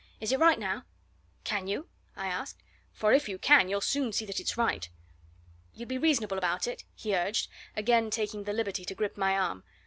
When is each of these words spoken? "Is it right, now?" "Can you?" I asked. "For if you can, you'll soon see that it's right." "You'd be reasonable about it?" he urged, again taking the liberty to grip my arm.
"Is 0.19 0.31
it 0.31 0.39
right, 0.39 0.57
now?" 0.57 0.83
"Can 1.43 1.67
you?" 1.67 1.87
I 2.15 2.25
asked. 2.25 2.63
"For 2.91 3.13
if 3.13 3.29
you 3.29 3.37
can, 3.37 3.69
you'll 3.69 3.81
soon 3.81 4.11
see 4.13 4.25
that 4.25 4.39
it's 4.39 4.57
right." 4.57 4.89
"You'd 5.75 5.89
be 5.89 5.99
reasonable 5.99 6.39
about 6.39 6.65
it?" 6.65 6.85
he 6.95 7.15
urged, 7.15 7.47
again 7.75 8.09
taking 8.09 8.45
the 8.45 8.53
liberty 8.53 8.83
to 8.83 8.95
grip 8.95 9.15
my 9.15 9.37
arm. 9.37 9.63